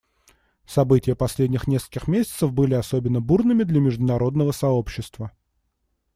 События 0.65 1.13
последних 1.15 1.67
нескольких 1.67 2.07
месяцев 2.07 2.51
были 2.51 2.73
особенно 2.73 3.21
бурными 3.21 3.61
для 3.61 3.79
международного 3.79 4.51
сообщества. 4.51 5.31